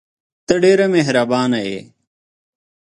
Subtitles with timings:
[0.47, 1.79] ته ډېره مهربانه یې!